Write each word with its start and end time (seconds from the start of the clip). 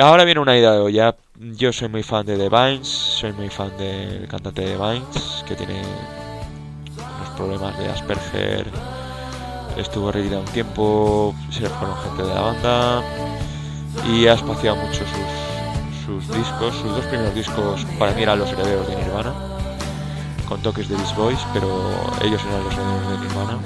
ahora 0.00 0.24
viene 0.24 0.40
una 0.40 0.56
idea 0.56 0.72
de 0.72 0.78
olla. 0.78 1.16
Yo 1.38 1.72
soy 1.72 1.88
muy 1.88 2.02
fan 2.02 2.26
de 2.26 2.36
The 2.36 2.48
Vines, 2.48 2.88
soy 2.88 3.32
muy 3.32 3.48
fan 3.48 3.76
del 3.78 4.26
cantante 4.28 4.62
de 4.62 4.76
Vines, 4.76 5.44
que 5.46 5.54
tiene 5.54 5.82
unos 6.96 7.28
problemas 7.36 7.78
de 7.78 7.88
Asperger. 7.88 8.66
Estuvo 9.76 10.10
retirado 10.10 10.42
un 10.42 10.48
tiempo, 10.48 11.34
se 11.50 11.68
fueron 11.68 11.96
gente 11.98 12.22
de 12.22 12.34
la 12.34 12.40
banda 12.40 13.02
y 14.06 14.26
ha 14.26 14.34
espaciado 14.34 14.76
mucho 14.76 15.00
sus, 15.00 16.06
sus 16.06 16.36
discos. 16.36 16.74
Sus 16.74 16.90
dos 16.96 17.04
primeros 17.06 17.34
discos 17.34 17.86
para 17.98 18.12
mí 18.12 18.22
eran 18.22 18.38
los 18.38 18.50
herederos 18.52 18.86
de 18.88 18.96
Nirvana, 18.96 19.34
con 20.48 20.60
toques 20.62 20.88
de 20.88 20.96
Beast 20.96 21.16
Boys, 21.16 21.40
pero 21.52 21.68
ellos 22.22 22.40
eran 22.48 22.64
los 22.64 22.74
herederos 22.74 23.10
de 23.10 23.26
Nirvana. 23.26 23.58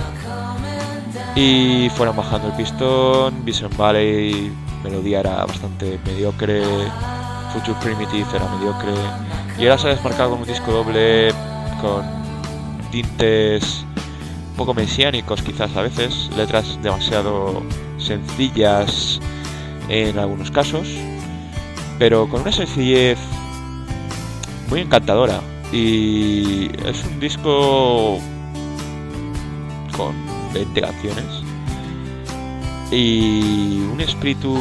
Y 1.36 1.90
fueron 1.90 2.16
bajando 2.16 2.48
el 2.48 2.54
pistón, 2.54 3.44
Vision 3.44 3.70
Valley, 3.76 4.52
melodía 4.84 5.20
era 5.20 5.44
bastante 5.44 5.98
mediocre, 6.04 6.62
Future 7.52 7.76
Primitive 7.82 8.26
era 8.34 8.46
mediocre, 8.56 8.92
y 9.58 9.64
ahora 9.64 9.78
se 9.78 9.88
ha 9.88 9.90
desmarcado 9.90 10.30
con 10.30 10.40
un 10.40 10.46
disco 10.46 10.70
doble 10.70 11.32
con 11.80 12.04
tintes 12.90 13.84
poco 14.56 14.74
mesiánicos 14.74 15.42
quizás 15.42 15.76
a 15.76 15.82
veces, 15.82 16.30
letras 16.36 16.78
demasiado 16.82 17.62
sencillas 17.98 19.20
en 19.88 20.18
algunos 20.18 20.50
casos, 20.50 20.86
pero 21.98 22.28
con 22.28 22.42
una 22.42 22.52
sencillez 22.52 23.18
muy 24.68 24.80
encantadora. 24.80 25.40
Y 25.72 26.66
es 26.86 27.04
un 27.04 27.18
disco 27.18 28.18
con 29.96 30.14
20 30.52 30.80
canciones 30.80 31.43
y 32.90 33.80
un 33.92 34.00
espíritu 34.00 34.56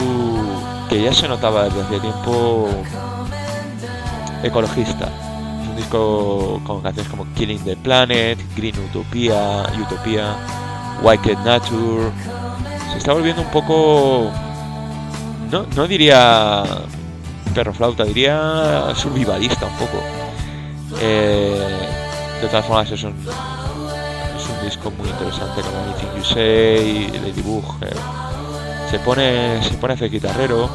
que 0.90 1.04
ya 1.04 1.14
se 1.14 1.28
notaba 1.28 1.66
desde 1.66 1.82
hace 1.82 2.00
tiempo 2.00 2.70
ecologista. 4.44 5.10
Es 5.62 5.68
un 5.70 5.76
disco 5.76 6.62
con 6.66 6.82
canciones 6.82 7.10
como 7.12 7.26
Killing 7.34 7.64
the 7.64 7.76
Planet, 7.78 8.40
Green 8.56 8.76
Utopia, 8.80 9.64
Utopia, 9.80 10.36
Wicked 11.02 11.38
Nature. 11.40 12.12
Se 12.92 12.98
está 12.98 13.14
volviendo 13.14 13.42
un 13.42 13.50
poco 13.50 14.32
no, 15.54 15.68
no 15.76 15.88
diría 15.88 16.64
perro 17.54 17.74
flauta, 17.74 18.04
diría 18.06 18.92
survivalista 18.96 19.68
un 19.68 19.74
poco. 19.74 20.02
Eh, 21.00 21.88
de 22.42 22.48
todas 22.48 22.66
formas 22.66 22.90
es 22.90 23.04
un, 23.04 23.14
disco 24.64 24.92
muy 24.92 25.10
interesante 25.10 25.62
como 25.62 25.78
Anything 25.84 26.18
You 26.18 26.24
Say, 26.24 27.08
Ladybug. 27.20 27.64
Eh, 27.82 27.96
se 28.90 29.00
pone, 29.00 29.62
se 29.64 29.74
pone 29.76 29.94
a 29.94 29.96
hacer 29.96 30.10
guitarrero, 30.10 30.70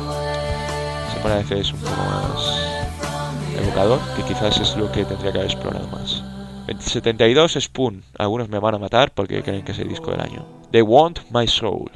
se 1.12 1.20
pone 1.20 1.34
a 1.34 1.39
veces 1.39 1.72
un 1.72 1.80
poco 1.80 1.97
más 1.97 2.58
evocador, 3.61 4.00
que 4.17 4.22
quizás 4.22 4.58
es 4.61 4.77
lo 4.77 4.91
que 4.91 5.05
tendría 5.05 5.33
que 5.33 5.39
haber 5.39 5.50
explorado 5.50 5.86
más. 5.89 6.22
72 6.78 7.56
Spoon, 7.61 8.05
algunos 8.19 8.48
me 8.48 8.58
van 8.58 8.75
a 8.75 8.78
matar 8.78 9.12
porque 9.12 9.42
creen 9.42 9.64
que 9.64 9.72
es 9.72 9.78
el 9.78 9.89
disco 9.89 10.11
del 10.11 10.20
año. 10.20 10.45
They 10.70 10.83
Want 10.83 11.20
My 11.30 11.47
Soul. 11.47 11.91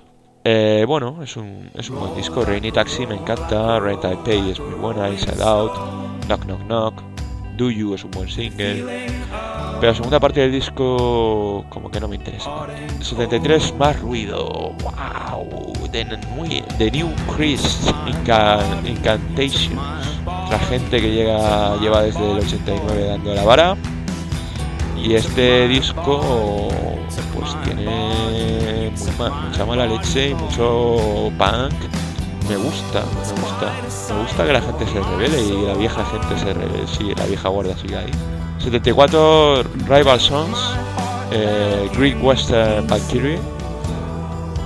Eh, 0.45 0.84
bueno, 0.89 1.23
es 1.23 1.37
un, 1.37 1.71
es 1.75 1.89
un 1.91 2.01
buen 2.01 2.15
disco. 2.17 2.45
Rainy 2.45 2.73
Taxi 2.73 3.06
me 3.06 3.15
encanta. 3.15 3.79
Rent 3.79 4.05
I 4.05 4.17
Pay 4.25 4.51
es 4.51 4.61
muy 4.61 4.75
buena. 4.75 5.09
Inside 5.09 5.43
Out. 5.43 5.73
Knock 6.27 6.45
Knock 6.45 6.62
Knock. 6.67 6.95
Do 7.56 7.71
You 7.71 7.95
es 7.95 8.03
un 8.03 8.11
buen 8.11 8.29
single. 8.29 9.06
Pero 9.83 9.91
la 9.91 9.97
segunda 9.97 10.20
parte 10.20 10.38
del 10.38 10.52
disco, 10.52 11.64
como 11.69 11.91
que 11.91 11.98
no 11.98 12.06
me 12.06 12.14
interesa. 12.14 12.48
73 13.00 13.75
más 13.80 13.98
ruido. 13.98 14.77
¡Wow! 14.80 15.72
The, 15.91 16.05
the 16.78 16.91
New 16.92 17.11
Christ 17.34 17.91
Incan, 18.06 18.86
Incantations. 18.86 19.83
La 20.25 20.58
gente 20.69 21.00
que 21.00 21.10
llega 21.10 21.77
lleva 21.78 22.00
desde 22.03 22.20
el 22.30 22.38
89 22.38 23.06
dando 23.08 23.34
la 23.34 23.42
vara. 23.42 23.77
Y 25.03 25.14
este 25.14 25.66
disco 25.66 26.69
pues 27.34 27.60
tiene 27.65 28.92
mucha 29.19 29.66
mala 29.66 29.87
leche 29.87 30.28
y 30.28 30.34
mucho 30.34 31.32
punk. 31.37 31.75
Me 32.48 32.54
gusta, 32.54 33.03
me 33.03 33.41
gusta. 33.41 34.15
Me 34.15 34.22
gusta 34.22 34.47
que 34.47 34.53
la 34.53 34.60
gente 34.62 34.87
se 34.87 35.00
revele 35.00 35.42
y 35.42 35.66
la 35.66 35.75
vieja 35.75 36.04
gente 36.04 36.38
se 36.38 36.54
revele. 36.54 36.87
Sí, 36.87 37.12
la 37.16 37.26
vieja 37.26 37.48
guardia 37.48 37.76
sigue 37.76 37.97
ahí. 37.97 38.41
74 38.62 39.65
Rival 39.89 40.21
Songs, 40.21 40.59
eh, 41.33 41.89
Greek 41.97 42.23
Western 42.23 42.87
Valkyrie. 42.87 43.39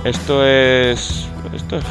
Esto 0.03 0.45
es. 0.45 1.27
Esto 1.53 1.77
es 1.77 1.85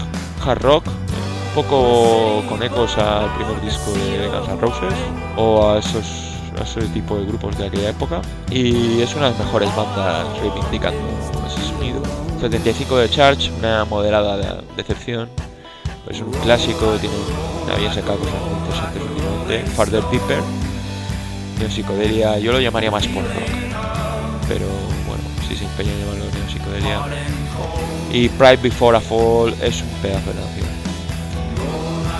hard 0.45 0.62
rock, 0.62 0.87
un 0.87 1.62
poco 1.62 2.43
con 2.49 2.62
ecos 2.62 2.97
al 2.99 3.34
primer 3.37 3.61
disco 3.62 3.91
de 3.93 4.28
Guns 4.28 4.49
N' 4.49 4.61
Roses 4.61 4.95
o 5.37 5.69
a 5.69 5.78
esos 5.78 6.37
ese 6.62 6.81
tipo 6.89 7.16
de 7.16 7.27
grupos 7.27 7.56
de 7.59 7.66
aquella 7.66 7.91
época 7.91 8.22
y 8.50 9.00
es 9.00 9.15
una 9.15 9.27
de 9.27 9.31
las 9.33 9.41
mejores 9.41 9.75
bandas 9.77 10.27
reivindicando 10.41 11.00
ese 11.47 11.62
sonido. 11.69 12.03
75 12.41 12.97
de 12.99 13.11
Charge, 13.11 13.50
una 13.59 13.84
moderada 13.84 14.37
de 14.37 14.62
decepción, 14.77 15.28
es 16.09 16.21
un 16.21 16.31
clásico, 16.31 16.97
tiene 17.00 17.15
había 17.75 17.93
sacado 17.93 18.19
cosas 18.19 18.34
muy 18.34 18.59
interesantes 18.59 19.03
últimamente. 19.03 19.71
Farther 19.72 20.03
Deeper, 20.11 20.43
Neopsicodelia, 21.59 22.39
yo 22.39 22.53
lo 22.53 22.61
llamaría 22.61 22.91
más 22.91 23.06
punk 23.06 23.25
rock, 23.25 23.49
pero 24.49 24.67
bueno, 25.06 25.22
si 25.49 25.56
se 25.56 25.65
empeña 25.65 25.93
en 25.93 26.00
llamarlo 26.00 26.25
Neopsicodelia. 26.34 27.00
Y 28.12 28.28
Pride 28.28 28.59
Before 28.59 28.97
a 28.97 29.00
Fall 29.00 29.55
es 29.62 29.83
un 29.83 29.89
pedazo 30.03 30.33
de 30.33 30.41
canción. 30.41 30.66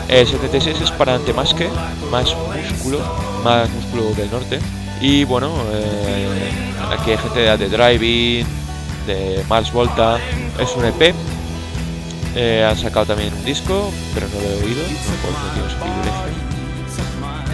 El 0.09 0.27
76 0.27 0.81
es 0.81 0.91
para 0.93 1.17
Antemasque, 1.17 1.69
más 2.11 2.35
músculo, 2.71 3.01
más 3.43 3.69
músculo 3.71 4.15
del 4.15 4.31
norte. 4.31 4.61
Y 5.01 5.25
bueno, 5.25 5.53
eh, 5.73 6.51
aquí 6.97 7.11
hay 7.11 7.19
gente 7.19 7.41
de 7.41 7.69
Driving, 7.69 8.47
de 9.07 9.45
Mars 9.49 9.73
Volta. 9.73 10.19
Es 10.61 10.75
un 10.77 10.85
EP. 10.85 11.15
Eh, 12.37 12.67
han 12.69 12.77
sacado 12.77 13.07
también 13.07 13.33
un 13.33 13.45
disco, 13.45 13.91
pero 14.15 14.29
no 14.29 14.41
lo 14.41 14.49
he 14.49 14.65
oído, 14.65 14.83
no 14.83 15.15
por 15.23 15.33
motivos 15.33 15.75
privilegios. 15.75 16.46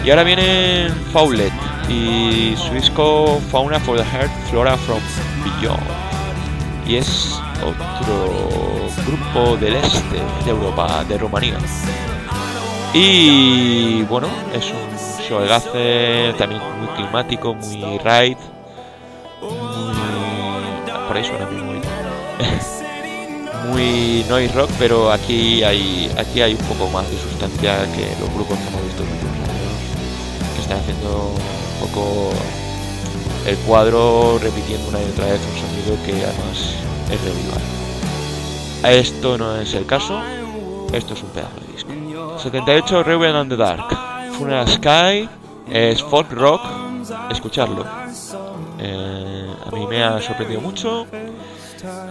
Y 0.03 0.09
ahora 0.09 0.23
viene 0.23 0.89
Fowlet 1.13 1.53
y 1.87 2.55
su 2.57 2.73
disco 2.73 3.39
Fauna 3.49 3.79
for 3.79 3.97
the 3.97 4.03
Heart, 4.03 4.31
Flora 4.49 4.75
from 4.75 4.99
Beyond. 5.45 5.81
Y 6.85 6.97
es 6.97 7.39
otro 7.61 8.89
grupo 9.07 9.55
del 9.55 9.75
este 9.75 10.17
de 10.43 10.51
Europa, 10.51 11.05
de 11.05 11.17
Rumanía. 11.17 11.57
Y 12.93 14.03
bueno, 14.03 14.27
es 14.53 14.65
un 14.71 15.23
Shoegaze 15.25 16.33
también 16.37 16.61
muy 16.79 16.87
climático, 16.95 17.53
muy 17.55 17.97
ride. 17.99 18.37
Muy... 19.41 21.07
Por 21.07 21.17
ahí 21.17 21.23
suena 21.23 21.45
muy 21.45 21.81
muy 23.69 24.25
noise 24.27 24.53
rock, 24.53 24.69
pero 24.77 25.11
aquí 25.11 25.63
hay 25.63 26.11
aquí 26.17 26.41
hay 26.41 26.55
un 26.55 26.65
poco 26.65 26.89
más 26.89 27.09
de 27.09 27.17
sustancia 27.17 27.77
que 27.93 28.05
los 28.19 28.33
grupos 28.33 28.57
que 28.57 28.67
hemos 28.67 28.83
visto 28.83 29.03
haciendo 30.77 31.31
un 31.31 31.87
poco 31.87 32.31
el 33.45 33.57
cuadro 33.57 34.39
repitiendo 34.41 34.89
una 34.89 35.01
y 35.01 35.05
otra 35.05 35.25
vez 35.25 35.41
un 35.51 35.59
sonido 35.59 36.05
que 36.05 36.13
además 36.23 36.75
es 37.11 37.21
revival. 37.21 37.61
Esto 38.83 39.37
no 39.37 39.55
es 39.57 39.73
el 39.73 39.85
caso, 39.85 40.21
esto 40.91 41.13
es 41.13 41.23
un 41.23 41.29
pedazo 41.29 41.59
de 41.61 41.73
disco. 41.73 42.39
78 42.39 43.03
Reven 43.03 43.35
on 43.35 43.49
the 43.49 43.55
Dark. 43.55 43.85
Funeral 44.33 44.67
Sky 44.67 45.29
es 45.69 46.01
folk 46.03 46.31
rock. 46.31 46.61
Escucharlo. 47.29 47.85
Eh, 48.79 49.53
a 49.65 49.71
mí 49.71 49.87
me 49.87 50.03
ha 50.03 50.21
sorprendido 50.21 50.61
mucho 50.61 51.05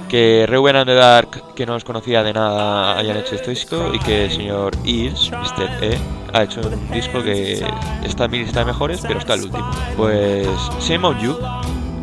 que 0.09 0.47
Reven 0.47 0.77
on 0.77 0.87
the 0.87 0.95
Dark, 0.95 1.55
que 1.55 1.65
no 1.65 1.75
os 1.75 1.85
conocía 1.85 2.23
de 2.23 2.33
nada, 2.33 2.99
hayan 2.99 3.17
hecho 3.17 3.35
este 3.35 3.51
disco 3.51 3.91
y 3.93 3.99
que 3.99 4.27
el 4.27 4.31
señor 4.31 4.73
Eels, 4.85 5.31
Mr. 5.31 5.85
E, 5.85 5.99
ha 6.33 6.43
hecho 6.43 6.61
un 6.61 6.91
disco 6.91 7.23
que 7.23 7.65
está 8.05 8.25
en 8.25 8.31
mi 8.31 8.39
lista 8.39 8.61
de 8.61 8.67
mejores, 8.67 9.01
pero 9.07 9.19
está 9.19 9.35
el 9.35 9.43
último. 9.43 9.71
Pues 9.97 10.49
Same 10.79 11.07
on 11.07 11.19
You, 11.19 11.37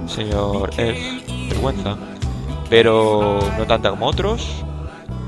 señor 0.08 0.72
E, 0.78 1.24
vergüenza, 1.50 1.98
pero 2.70 3.40
no 3.58 3.66
tanta 3.66 3.90
como 3.90 4.08
otros 4.08 4.64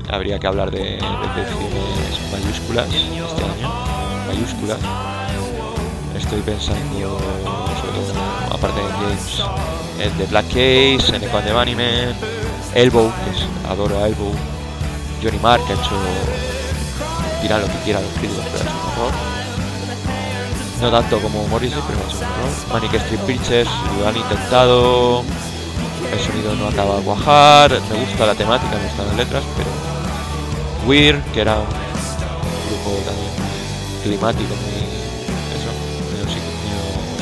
habría 0.08 0.38
que 0.38 0.46
hablar 0.46 0.70
de 0.70 0.98
decepciones 1.34 2.32
mayúsculas 2.32 2.88
este 2.88 3.44
año. 3.44 3.72
Mayúsculas. 4.28 4.78
Estoy 6.16 6.40
pensando, 6.42 7.18
aparte 8.50 8.80
de 8.80 8.88
James, 8.92 9.42
en 9.98 10.12
The 10.18 10.26
Black 10.26 10.46
Case, 10.48 11.16
Equan 11.16 11.44
de 11.44 11.52
Bunnyman, 11.52 12.14
Elbow, 12.74 13.10
que 13.24 13.30
es, 13.30 13.46
adoro 13.68 13.98
a 13.98 14.06
Elbow, 14.06 14.32
Johnny 15.22 15.38
Mark, 15.38 15.64
que 15.66 15.72
ha 15.72 15.76
hecho. 15.76 16.51
Dirá 17.42 17.58
lo 17.58 17.66
que 17.66 17.78
quiera 17.84 18.00
los 18.00 18.10
críticos, 18.12 18.44
pero 18.52 18.64
es. 18.64 18.70
No 20.80 20.90
tanto 20.90 21.20
como 21.20 21.46
Morrissey, 21.48 21.80
pero 21.86 22.00
es 22.08 22.14
un 22.14 22.24
horror. 22.24 22.50
Manic 22.72 22.94
Street 22.94 23.20
Preachers, 23.20 23.70
lo 23.98 24.08
han 24.08 24.16
intentado. 24.16 25.22
El 26.12 26.20
sonido 26.20 26.54
no 26.56 26.68
acaba 26.68 26.96
de 26.96 27.02
cuajar. 27.02 27.70
Me 27.90 28.04
gusta 28.04 28.26
la 28.26 28.34
temática, 28.34 28.76
me 28.76 28.84
gustan 28.84 29.06
las 29.08 29.16
letras, 29.16 29.44
pero 29.56 29.70
Weird, 30.86 31.22
que 31.32 31.40
era 31.42 31.54
un 31.58 31.66
grupo 32.68 32.98
también 33.06 33.32
climático, 34.02 34.48
muy, 34.48 34.82
eso, 35.54 35.70
medio, 36.10 36.26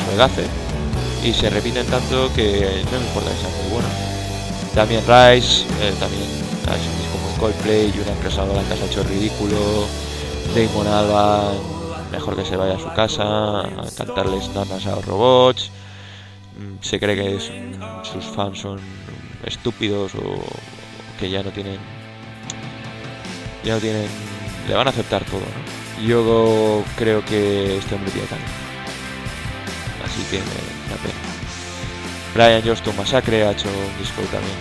medio 0.07 0.61
y 1.23 1.33
se 1.33 1.49
repiten 1.49 1.85
tanto 1.85 2.31
que 2.33 2.83
no 2.91 2.99
me 2.99 3.05
importa 3.05 3.29
que 3.31 3.37
sean 3.37 3.53
muy 3.61 3.71
buenos. 3.73 3.91
También 4.73 5.01
Rice, 5.01 5.65
eh, 5.81 5.93
también 5.99 6.23
es 6.23 6.87
un 6.87 6.97
disco 6.97 7.17
muy 7.23 7.39
Coldplay 7.39 7.93
y 7.95 7.99
una 7.99 8.11
empresa 8.11 8.43
blanca 8.43 8.75
se 8.75 8.83
ha 8.83 8.85
hecho 8.87 9.03
ridículo. 9.03 9.85
Damon 10.55 10.87
Alban, 10.87 11.55
mejor 12.11 12.35
que 12.35 12.45
se 12.45 12.57
vaya 12.57 12.75
a 12.75 12.79
su 12.79 12.91
casa 12.93 13.61
a 13.61 13.89
cantarles 13.97 14.49
nanas 14.49 14.85
a 14.85 14.95
los 14.95 15.05
robots. 15.05 15.71
Mm, 16.57 16.83
se 16.83 16.99
cree 16.99 17.15
que 17.15 17.39
sus 17.39 18.25
fans 18.35 18.59
son 18.59 18.79
estúpidos 19.45 20.13
o 20.15 20.43
que 21.19 21.29
ya 21.29 21.41
no 21.43 21.51
tienen 21.51 21.79
ya 23.63 23.75
no 23.75 23.79
tienen 23.79 24.07
le 24.67 24.73
van 24.73 24.87
a 24.87 24.89
aceptar 24.89 25.23
todo 25.25 25.39
¿no? 25.39 26.05
yo 26.05 26.83
creo 26.97 27.23
que 27.25 27.77
este 27.77 27.95
hombre 27.95 28.11
tiene 28.11 28.27
talento 28.27 28.51
así 30.03 30.23
que 30.29 30.37
me, 30.37 30.97
pena 30.97 31.21
Brian 32.33 32.61
Johnston 32.65 32.95
Massacre 32.97 33.43
ha 33.45 33.51
hecho 33.51 33.69
un 33.69 33.97
disco 33.99 34.21
también 34.31 34.57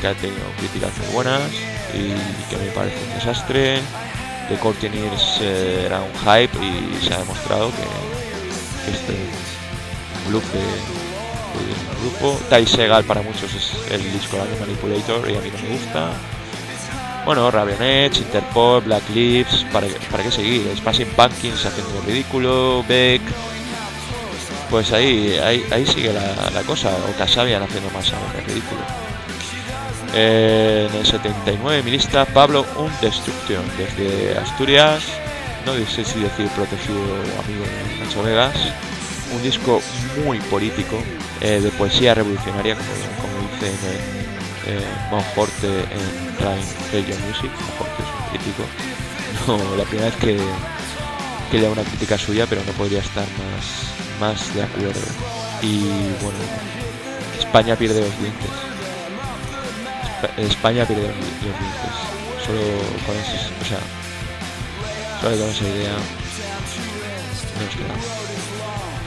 que 0.00 0.06
ha 0.06 0.14
tenido 0.14 0.44
críticas 0.58 0.96
muy 0.98 1.14
buenas 1.14 1.50
y 1.94 2.50
que 2.50 2.56
me 2.56 2.70
parece 2.72 3.02
un 3.04 3.14
desastre 3.14 3.80
The 4.48 4.56
Courtney's 4.56 5.38
eh, 5.40 5.84
era 5.86 6.00
un 6.00 6.12
hype 6.20 6.58
y 6.64 7.04
se 7.04 7.14
ha 7.14 7.18
demostrado 7.18 7.70
que 7.70 8.90
este 8.90 9.14
look 10.30 10.42
de 10.52 10.62
grupo. 12.00 12.40
Tai 12.48 12.66
Segal 12.66 13.04
para 13.04 13.22
muchos 13.22 13.52
es 13.54 13.72
el 13.90 14.12
disco 14.12 14.36
de 14.36 14.60
Manipulator 14.60 15.30
y 15.30 15.36
a 15.36 15.40
mí 15.40 15.50
no 15.50 15.62
me 15.62 15.74
gusta. 15.76 16.10
Bueno, 17.26 17.50
Edge, 17.50 18.20
Interpol, 18.20 18.80
Black 18.82 19.02
Lips, 19.10 19.66
¿para, 19.70 19.86
para 20.10 20.22
qué 20.22 20.30
seguir? 20.30 20.74
Smashing 20.78 21.08
Pumpkins 21.08 21.66
haciendo 21.66 22.00
ridículo, 22.06 22.82
Beck. 22.88 23.20
Pues 24.70 24.92
ahí, 24.92 25.38
ahí, 25.44 25.62
ahí 25.70 25.86
sigue 25.86 26.12
la, 26.12 26.50
la 26.50 26.62
cosa, 26.62 26.90
o 26.90 27.18
Casabian 27.18 27.62
haciendo 27.62 27.90
más 27.90 28.10
ahora 28.12 28.40
ridículo. 28.46 29.07
En 30.14 30.94
el 30.94 31.06
79 31.06 31.82
mi 31.82 31.90
lista 31.90 32.24
Pablo 32.26 32.64
Un 32.76 32.90
Destrucción 33.00 33.62
desde 33.76 34.38
Asturias, 34.38 35.04
no 35.66 35.74
sé 35.86 36.04
si 36.04 36.20
decir 36.20 36.48
protegido 36.48 36.98
amigo 37.44 37.64
de 37.64 38.04
Nacho 38.04 38.22
Vegas, 38.22 38.54
un 39.34 39.42
disco 39.42 39.80
muy 40.24 40.38
político, 40.40 40.96
eh, 41.40 41.60
de 41.60 41.70
poesía 41.70 42.14
revolucionaria, 42.14 42.74
como, 42.74 42.88
como 43.20 43.52
dice 43.52 43.72
eh, 44.66 44.84
en 45.12 46.36
Prime 46.36 46.62
Radio 46.92 47.16
Music. 47.26 47.50
Monforte 47.60 48.02
es 48.02 48.08
un 48.08 48.28
crítico. 48.30 48.64
No, 49.46 49.76
la 49.76 49.84
primera 49.84 50.10
vez 50.10 50.16
que, 50.16 50.38
que 51.50 51.58
leo 51.58 51.72
una 51.72 51.82
crítica 51.82 52.18
suya, 52.18 52.46
pero 52.46 52.62
no 52.66 52.72
podría 52.72 52.98
estar 52.98 53.24
más, 53.24 54.20
más 54.20 54.54
de 54.54 54.62
acuerdo. 54.62 55.00
Y 55.62 55.80
bueno, 56.22 56.38
España 57.38 57.76
pierde 57.76 58.00
los 58.00 58.18
dientes. 58.18 58.67
España 60.36 60.84
pierde 60.84 61.08
los, 61.08 61.16
dientes. 61.16 61.94
Solo 62.44 62.60
con 63.06 63.16
eso, 63.16 63.50
o 63.60 63.64
sea, 63.64 63.78
solo 65.20 65.36
con 65.36 65.50
esa 65.50 65.64
idea. 65.64 65.94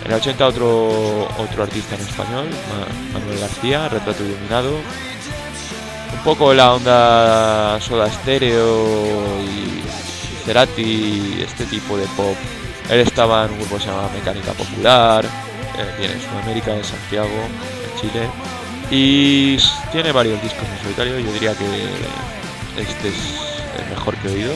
En 0.04 0.12
el 0.12 0.18
80 0.18 0.48
otro, 0.48 1.28
otro 1.38 1.64
artista 1.64 1.96
en 1.96 2.02
español, 2.02 2.48
Manuel 3.14 3.40
García, 3.40 3.88
Retrato 3.90 4.24
Iluminado. 4.24 4.76
Un 6.14 6.20
poco 6.24 6.54
la 6.54 6.74
onda 6.74 7.80
Soda 7.80 8.10
Stereo 8.12 9.42
y 9.42 9.82
Cerati, 10.46 11.42
este 11.42 11.66
tipo 11.66 11.98
de 11.98 12.06
pop. 12.18 12.36
Él 12.90 13.00
estaba 13.00 13.46
en 13.46 13.52
un 13.52 13.60
grupo 13.60 13.78
que 13.78 13.84
se 13.84 13.88
llama 13.88 14.10
Mecánica 14.14 14.52
Popular, 14.54 15.24
eh, 15.26 16.12
en 16.14 16.22
Sudamérica, 16.22 16.76
en 16.76 16.84
Santiago, 16.84 17.30
en 17.30 18.02
Chile. 18.02 18.30
Y 18.92 19.56
tiene 19.94 20.12
varios 20.12 20.42
discos 20.44 20.68
en 20.68 20.84
solitario, 20.84 21.18
yo 21.18 21.32
diría 21.32 21.56
que 21.56 21.66
este 22.78 23.08
es 23.08 23.16
el 23.80 23.90
mejor 23.90 24.18
que 24.18 24.28
he 24.28 24.32
oído. 24.34 24.54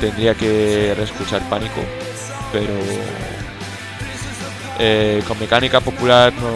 Tendría 0.00 0.34
que 0.34 0.94
reescuchar 0.96 1.46
Pánico, 1.50 1.82
pero 2.52 2.72
eh, 4.78 5.22
con 5.28 5.38
mecánica 5.38 5.80
popular 5.80 6.32
no, 6.34 6.54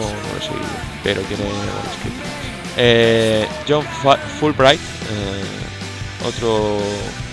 pero 1.03 1.21
tiene. 1.21 1.43
Eh, 2.77 3.47
John 3.67 3.85
Fulbright, 4.39 4.79
eh, 4.79 6.27
otro 6.27 6.79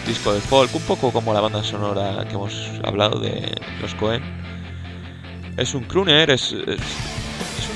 disco 0.07 0.35
de 0.35 0.41
folk, 0.41 0.75
un 0.75 0.83
poco 0.83 1.13
como 1.13 1.33
la 1.33 1.41
banda 1.41 1.63
sonora 1.63 2.25
que 2.27 2.35
hemos 2.35 2.71
hablado 2.85 3.21
de 3.21 3.55
los 3.81 3.95
Cohen. 3.95 4.23
Es 5.57 5.75
un 5.75 5.85
crooner, 5.85 6.31
es, 6.31 6.55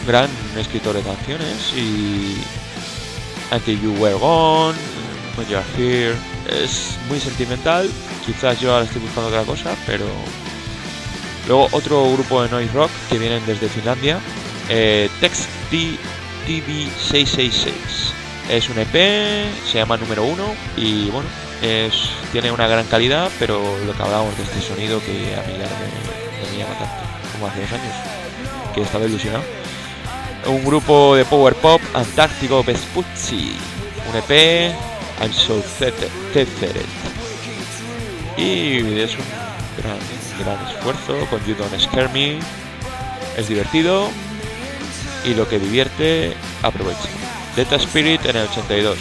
gran 0.06 0.28
escritor 0.58 0.94
de 0.94 1.02
canciones 1.02 1.72
y 1.76 2.36
Until 3.52 3.80
You 3.80 3.92
Were 3.98 4.14
Gone, 4.14 4.78
When 5.36 5.48
You're 5.48 5.64
Here, 5.76 6.14
es 6.50 6.96
muy 7.08 7.20
sentimental. 7.20 7.88
Quizás 8.26 8.60
yo 8.60 8.72
ahora 8.72 8.84
estoy 8.84 9.02
buscando 9.02 9.28
otra 9.28 9.44
cosa, 9.44 9.76
pero 9.86 10.06
Luego 11.48 11.68
otro 11.72 12.12
grupo 12.12 12.42
de 12.42 12.50
noise 12.50 12.70
rock 12.72 12.90
que 13.10 13.18
vienen 13.18 13.44
desde 13.46 13.68
Finlandia, 13.68 14.20
eh, 14.68 15.10
Text 15.20 15.48
TV666. 15.70 17.72
Es 18.48 18.68
un 18.68 18.78
EP, 18.78 18.92
se 19.66 19.78
llama 19.78 19.96
número 19.96 20.22
1 20.24 20.54
y 20.76 21.10
bueno, 21.10 21.28
es, 21.62 22.10
tiene 22.32 22.52
una 22.52 22.68
gran 22.68 22.86
calidad, 22.86 23.30
pero 23.38 23.62
lo 23.86 23.92
que 23.92 24.02
hablábamos 24.02 24.36
de 24.36 24.42
este 24.44 24.60
sonido 24.60 25.00
que 25.00 25.34
a 25.34 25.42
mí 25.46 25.54
ya 25.58 25.68
no 25.68 25.76
me, 25.80 25.90
tanto, 26.74 27.02
como 27.32 27.46
hace 27.46 27.60
dos 27.60 27.72
años, 27.72 27.94
que 28.74 28.82
estaba 28.82 29.06
ilusionado. 29.06 29.61
Un 30.46 30.64
grupo 30.64 31.14
de 31.14 31.24
power 31.24 31.54
pop, 31.54 31.80
Antáctico 31.94 32.64
Vespucci, 32.64 33.56
un 34.10 34.16
EP, 34.16 34.74
I'm 35.20 35.32
So 35.32 35.62
Tethered. 35.78 36.86
Y 38.36 38.98
es 38.98 39.12
un 39.12 39.24
gran 39.78 39.98
gran 40.38 40.58
esfuerzo 40.68 41.26
con 41.30 41.44
You 41.46 41.54
Don't 41.54 41.78
Scare 41.78 42.08
Me. 42.08 42.38
Es 43.36 43.48
divertido 43.48 44.08
y 45.24 45.34
lo 45.34 45.48
que 45.48 45.58
divierte, 45.58 46.34
aprovecha. 46.62 47.08
Data 47.56 47.76
Spirit 47.76 48.24
en 48.26 48.36
el 48.36 48.48
82. 48.48 48.98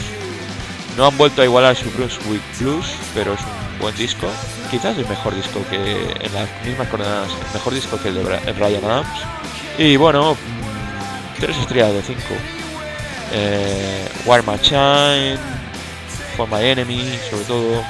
No 0.97 1.05
han 1.05 1.17
vuelto 1.17 1.41
a 1.41 1.45
igualar 1.45 1.75
su 1.75 1.89
Bruce 1.91 2.19
with 2.29 2.41
Blues, 2.59 2.85
pero 3.13 3.33
es 3.33 3.39
un 3.39 3.79
buen 3.79 3.95
disco. 3.95 4.27
Quizás 4.69 4.97
el 4.97 5.07
mejor 5.07 5.35
disco 5.35 5.61
que 5.69 5.77
en 5.77 6.33
las 6.33 6.49
mismas 6.65 6.87
coordenadas, 6.89 7.31
el 7.31 7.53
mejor 7.53 7.73
disco 7.73 7.97
que 8.01 8.09
el 8.09 8.15
de 8.15 8.53
Ryan 8.53 8.85
Adams. 8.85 9.19
Y 9.77 9.95
bueno, 9.95 10.37
mm, 11.41 11.45
tres 11.45 11.57
estrellas 11.57 11.93
de 11.93 12.01
5. 12.01 12.19
Eh, 13.33 14.07
War 14.25 14.43
Machine, 14.43 15.37
For 16.35 16.47
My 16.47 16.63
Enemy, 16.63 17.19
sobre 17.29 17.45
todo. 17.45 17.83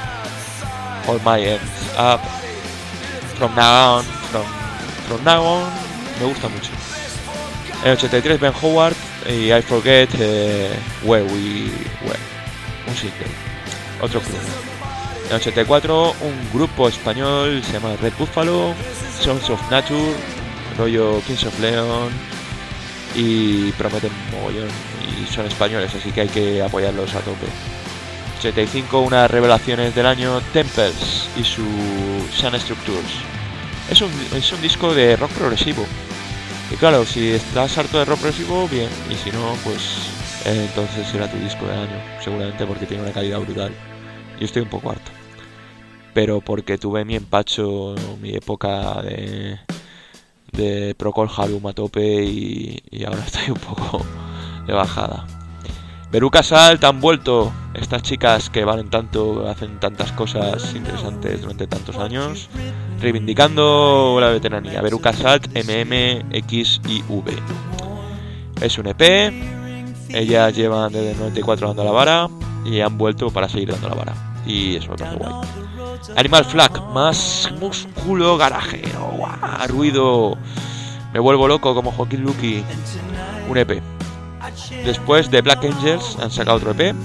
All 1.08 1.20
My 1.26 1.44
Ends 1.44 1.64
Up, 1.98 2.22
From 3.38 3.56
Now 3.56 3.98
On, 3.98 4.04
From, 4.04 5.24
Now 5.24 5.44
On, 5.44 5.64
me 6.20 6.28
gusta 6.28 6.48
mucho. 6.48 6.70
En 7.84 7.90
el 7.90 7.98
83 7.98 8.40
Ben 8.40 8.54
Howard 8.62 8.96
y 9.28 9.52
I 9.52 9.62
Forget 9.64 10.10
eh, 10.20 10.70
Where 11.04 11.24
We 11.24 11.72
Were, 12.06 12.20
un 12.88 12.96
single, 12.96 13.26
otro 14.00 14.22
club. 14.22 14.42
En 15.26 15.32
el 15.32 15.38
84 15.38 16.16
un 16.22 16.50
grupo 16.54 16.88
español 16.88 17.64
se 17.64 17.74
llama 17.74 17.96
Red 18.00 18.14
Buffalo, 18.20 18.76
Sons 19.20 19.50
of 19.50 19.60
Nature, 19.72 20.14
rollo 20.78 21.20
Kings 21.26 21.44
of 21.46 21.60
Leon 21.60 22.31
y 23.16 23.72
prometen 23.74 24.12
mogollón 24.32 24.70
y 25.22 25.32
son 25.32 25.46
españoles, 25.46 25.94
así 25.94 26.12
que 26.12 26.22
hay 26.22 26.30
que 26.30 26.62
apoyarlos 26.62 27.14
a 27.16 27.20
tope. 27.20 27.48
85 28.40 29.02
unas 29.02 29.30
revelaciones 29.30 29.94
del 29.94 30.08
año 30.08 30.42
Temples 30.52 31.30
y 31.38 31.44
su 31.44 31.64
Sun 32.34 32.60
Structures. 32.60 33.12
Es 33.90 34.02
un, 34.02 34.12
es 34.36 34.52
un 34.52 34.62
disco 34.62 34.94
de 34.96 35.16
rock 35.16 35.32
progresivo. 35.32 35.86
Y 36.72 36.76
claro, 36.76 37.06
si 37.06 37.32
estás 37.32 37.78
harto 37.78 38.00
de 38.00 38.06
rock 38.06 38.20
progresivo, 38.20 38.68
bien. 38.68 38.90
Y 39.12 39.16
si 39.16 39.30
no, 39.32 39.54
pues 39.64 40.10
entonces 40.46 41.08
será 41.08 41.30
tu 41.30 41.38
disco 41.38 41.68
del 41.68 41.80
año. 41.80 42.02
Seguramente 42.24 42.66
porque 42.66 42.88
tiene 42.88 43.04
una 43.04 43.12
calidad 43.12 43.40
brutal. 43.42 43.72
Yo 44.40 44.46
estoy 44.46 44.64
un 44.64 44.70
poco 44.70 44.90
harto. 44.90 45.12
Pero 46.14 46.42
porque 46.42 46.78
tuve 46.78 47.06
mi 47.06 47.16
empacho, 47.16 47.96
mi 48.20 48.34
época 48.34 49.02
de, 49.04 49.60
de 50.52 50.96
Procol 50.96 51.30
Harum 51.36 51.66
a 51.68 51.74
tope 51.74 52.24
y, 52.24 52.82
y 52.90 53.06
ahora 53.06 53.24
estoy 53.26 53.50
un 53.50 53.60
poco 53.60 54.06
de 54.66 54.74
bajada. 54.74 55.26
Veruca 56.12 56.44
Salt 56.44 56.84
han 56.84 57.00
vuelto 57.00 57.54
estas 57.74 58.02
chicas 58.04 58.50
que 58.50 58.66
valen 58.66 58.90
tanto, 58.90 59.48
hacen 59.48 59.80
tantas 59.80 60.12
cosas 60.12 60.76
interesantes 60.76 61.42
durante 61.42 61.68
tantos 61.68 61.96
años, 61.98 62.50
reivindicando 63.00 64.18
la 64.20 64.28
veteranía. 64.28 64.82
Veruca 64.82 65.14
Salt 65.14 65.48
V 65.56 66.04
Es 68.62 68.78
un 68.78 68.88
EP, 68.88 69.34
ellas 70.10 70.54
llevan 70.54 70.92
desde 70.92 71.12
el 71.12 71.18
94 71.18 71.68
dando 71.68 71.86
la 71.86 71.92
vara 71.92 72.28
y 72.66 72.82
han 72.82 72.98
vuelto 72.98 73.30
para 73.30 73.48
seguir 73.48 73.72
dando 73.72 73.88
la 73.88 73.96
vara. 73.96 74.14
Y 74.46 74.76
eso 74.76 74.92
me 74.92 74.98
parece 74.98 75.16
guay. 75.16 75.34
Animal 76.16 76.46
Flag, 76.46 76.82
más 76.94 77.50
músculo 77.60 78.38
garajero, 78.38 79.12
¡guau! 79.18 79.68
ruido. 79.68 80.38
Me 81.14 81.20
vuelvo 81.20 81.48
loco 81.48 81.74
como 81.74 81.92
Joaquín 81.92 82.24
Lucky. 82.24 82.64
Un 83.50 83.58
EP. 83.58 83.82
Después 84.86 85.30
de 85.30 85.42
Black 85.42 85.64
Angels 85.66 86.18
han 86.22 86.32
sacado 86.32 86.58
otro 86.58 86.72
EP. 86.72 86.96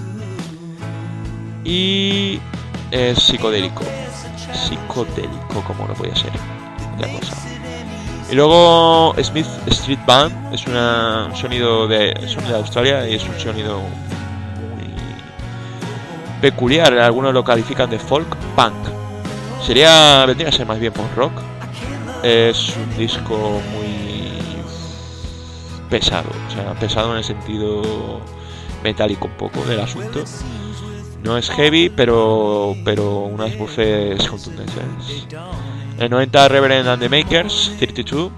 Y 1.64 2.40
es 2.90 3.18
psicodélico. 3.18 3.84
Psicodélico, 4.52 5.62
como 5.66 5.86
no 5.86 5.94
puede 5.94 6.14
ser. 6.14 6.32
Y 8.30 8.34
luego 8.34 9.14
Smith 9.22 9.46
Street 9.66 10.00
Band 10.06 10.52
es 10.52 10.66
una, 10.66 11.26
un 11.26 11.36
sonido 11.36 11.86
de, 11.86 12.12
sonido 12.28 12.52
de 12.52 12.58
Australia 12.58 13.08
y 13.08 13.14
es 13.14 13.24
un 13.24 13.38
sonido 13.38 13.80
peculiar. 16.40 16.98
Algunos 16.98 17.32
lo 17.34 17.44
califican 17.44 17.90
de 17.90 17.98
folk 17.98 18.36
punk. 18.54 18.74
Sería, 19.64 20.24
vendría 20.26 20.48
a 20.48 20.52
ser 20.52 20.66
más 20.66 20.78
bien 20.78 20.92
punk 20.92 21.14
rock. 21.16 21.32
Es 22.22 22.74
un 22.76 22.96
disco 22.96 23.60
muy 23.72 23.96
pesado, 25.88 26.28
o 26.48 26.50
sea, 26.50 26.74
pesado 26.74 27.12
en 27.12 27.18
el 27.18 27.24
sentido 27.24 28.20
metálico 28.82 29.26
un 29.26 29.36
poco 29.36 29.64
del 29.64 29.80
asunto. 29.80 30.24
No 31.22 31.36
es 31.36 31.50
heavy, 31.50 31.88
pero, 31.88 32.76
pero 32.84 33.20
unas 33.20 33.56
voces 33.58 34.26
contundentes. 34.28 35.26
En 35.98 36.10
90 36.10 36.48
Reverend 36.48 36.88
and 36.88 37.02
the 37.02 37.08
Makers, 37.08 37.72
32, 37.78 38.30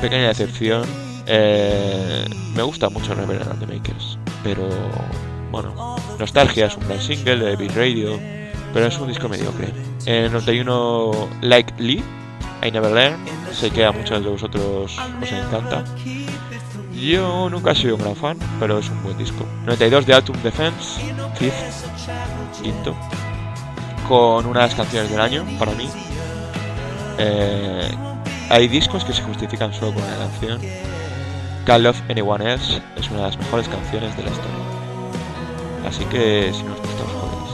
pequeña 0.00 0.28
decepción. 0.28 0.84
Eh, 1.26 2.24
me 2.54 2.62
gusta 2.62 2.88
mucho 2.88 3.14
Reverend 3.14 3.50
and 3.50 3.60
the 3.60 3.66
Makers, 3.66 4.18
pero 4.42 4.68
bueno, 5.50 5.96
Nostalgia 6.18 6.66
es 6.66 6.76
un 6.76 6.86
gran 6.86 7.00
single 7.00 7.36
de 7.36 7.56
Beat 7.56 7.76
Radio, 7.76 8.18
pero 8.72 8.86
es 8.86 8.98
un 8.98 9.08
disco 9.08 9.28
mediocre. 9.28 9.72
En 10.06 10.32
91 10.32 11.28
Like 11.42 11.74
Lee, 11.78 12.02
I 12.62 12.70
Never 12.70 12.92
Learn, 12.92 13.16
sé 13.52 13.70
que 13.70 13.84
a 13.84 13.92
muchos 13.92 14.22
de 14.22 14.30
vosotros 14.30 14.98
os 15.22 15.32
encanta. 15.32 15.84
Yo 16.94 17.50
nunca 17.50 17.72
he 17.72 17.74
sido 17.74 17.96
un 17.96 18.02
gran 18.02 18.16
fan, 18.16 18.38
pero 18.58 18.78
es 18.78 18.88
un 18.88 19.02
buen 19.02 19.18
disco. 19.18 19.44
92 19.66 20.06
de 20.06 20.14
Atom 20.14 20.36
Defense, 20.42 21.00
fifth, 21.34 22.62
quinto, 22.62 22.94
con 24.08 24.46
unas 24.46 24.74
canciones 24.74 25.10
del 25.10 25.20
año 25.20 25.44
para 25.58 25.72
mí. 25.72 25.88
Eh, 27.18 27.90
hay 28.48 28.68
discos 28.68 29.04
que 29.04 29.12
se 29.12 29.22
justifican 29.22 29.72
solo 29.74 29.94
con 29.94 30.02
una 30.02 30.16
canción. 30.16 30.60
Can't 31.66 31.82
Love 31.82 32.00
Anyone 32.08 32.52
Else 32.52 32.80
es 32.96 33.10
una 33.10 33.18
de 33.18 33.26
las 33.26 33.38
mejores 33.38 33.68
canciones 33.68 34.16
de 34.16 34.22
la 34.22 34.30
historia. 34.30 34.65
Así 35.86 36.04
que 36.06 36.52
si 36.52 36.64
nos 36.64 36.80
gusta 36.80 37.04
os 37.04 37.12
podéis. 37.12 37.45